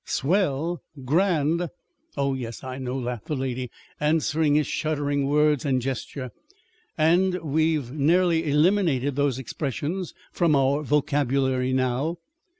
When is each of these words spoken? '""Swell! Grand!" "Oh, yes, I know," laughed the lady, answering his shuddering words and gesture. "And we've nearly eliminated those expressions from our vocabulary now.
'""Swell! 0.17 0.81
Grand!" 1.05 1.69
"Oh, 2.17 2.33
yes, 2.33 2.63
I 2.63 2.79
know," 2.79 2.97
laughed 2.97 3.27
the 3.27 3.35
lady, 3.35 3.69
answering 3.99 4.55
his 4.55 4.65
shuddering 4.65 5.27
words 5.27 5.63
and 5.63 5.79
gesture. 5.79 6.31
"And 6.97 7.35
we've 7.41 7.91
nearly 7.91 8.49
eliminated 8.49 9.15
those 9.15 9.37
expressions 9.37 10.15
from 10.31 10.55
our 10.55 10.81
vocabulary 10.81 11.71
now. 11.71 12.17